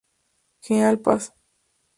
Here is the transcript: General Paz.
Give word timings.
General 0.65 0.97
Paz. 0.97 1.31